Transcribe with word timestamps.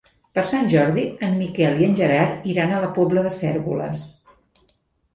Per 0.37 0.43
Sant 0.53 0.71
Jordi 0.71 1.03
en 1.27 1.35
Miquel 1.43 1.77
i 1.83 1.87
en 1.89 1.95
Gerard 2.01 2.49
iran 2.57 2.73
a 2.73 2.83
la 2.87 2.93
Pobla 2.99 3.29
de 3.29 3.37
Cérvoles. 3.39 4.07